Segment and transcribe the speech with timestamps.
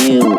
[0.00, 0.33] you.